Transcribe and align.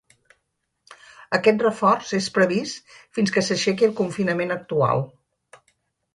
Aquest 1.37 1.61
reforç 1.65 2.13
és 2.21 2.31
previst 2.39 2.97
fins 3.19 3.35
que 3.37 3.45
s’aixequi 3.49 3.89
el 3.91 3.95
confinament 4.01 4.57
actual. 4.59 5.07